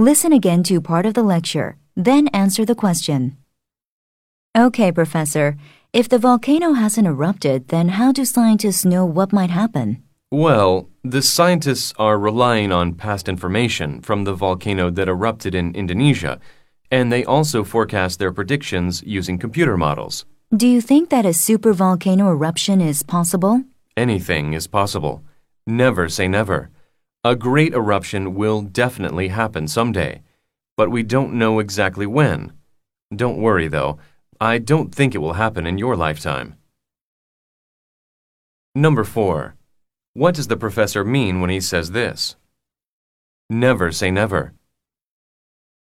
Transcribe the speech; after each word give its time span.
Listen 0.00 0.32
again 0.32 0.62
to 0.62 0.80
part 0.80 1.06
of 1.06 1.14
the 1.14 1.24
lecture, 1.24 1.76
then 1.96 2.28
answer 2.28 2.64
the 2.64 2.76
question. 2.76 3.36
Okay, 4.56 4.92
Professor. 4.92 5.56
If 5.92 6.08
the 6.08 6.20
volcano 6.20 6.74
hasn't 6.74 7.08
erupted, 7.08 7.66
then 7.66 7.88
how 7.88 8.12
do 8.12 8.24
scientists 8.24 8.84
know 8.84 9.04
what 9.04 9.32
might 9.32 9.50
happen? 9.50 10.04
Well, 10.30 10.88
the 11.02 11.20
scientists 11.20 11.92
are 11.98 12.16
relying 12.16 12.70
on 12.70 12.94
past 12.94 13.28
information 13.28 14.00
from 14.00 14.22
the 14.22 14.34
volcano 14.34 14.88
that 14.90 15.08
erupted 15.08 15.56
in 15.56 15.74
Indonesia, 15.74 16.38
and 16.92 17.10
they 17.10 17.24
also 17.24 17.64
forecast 17.64 18.20
their 18.20 18.32
predictions 18.32 19.02
using 19.04 19.36
computer 19.36 19.76
models. 19.76 20.24
Do 20.56 20.68
you 20.68 20.80
think 20.80 21.10
that 21.10 21.26
a 21.26 21.30
supervolcano 21.30 22.30
eruption 22.30 22.80
is 22.80 23.02
possible? 23.02 23.64
Anything 23.96 24.52
is 24.52 24.68
possible. 24.68 25.24
Never 25.66 26.08
say 26.08 26.28
never. 26.28 26.70
A 27.24 27.34
great 27.34 27.74
eruption 27.74 28.34
will 28.34 28.62
definitely 28.62 29.28
happen 29.28 29.66
someday, 29.66 30.22
but 30.76 30.90
we 30.90 31.02
don't 31.02 31.34
know 31.34 31.58
exactly 31.58 32.06
when. 32.06 32.52
Don't 33.14 33.40
worry, 33.40 33.66
though. 33.66 33.98
I 34.40 34.58
don't 34.58 34.94
think 34.94 35.14
it 35.14 35.18
will 35.18 35.32
happen 35.32 35.66
in 35.66 35.78
your 35.78 35.96
lifetime. 35.96 36.54
Number 38.74 39.02
4. 39.02 39.56
What 40.14 40.36
does 40.36 40.46
the 40.46 40.56
professor 40.56 41.04
mean 41.04 41.40
when 41.40 41.50
he 41.50 41.60
says 41.60 41.90
this? 41.90 42.36
Never 43.50 43.90
say 43.90 44.12
never. 44.12 44.52